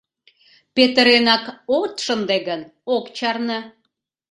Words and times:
—Петыренак 0.75 1.43
от 1.79 1.93
шынде 2.05 2.37
гын, 2.47 2.61
ок 2.95 3.05
чарне. 3.17 3.59